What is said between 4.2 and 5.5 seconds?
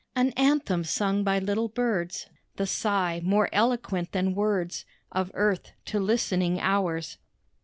words Of